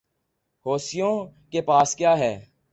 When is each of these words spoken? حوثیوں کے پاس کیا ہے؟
حوثیوں 0.65 1.13
کے 1.51 1.61
پاس 1.61 1.95
کیا 1.95 2.17
ہے؟ 2.17 2.33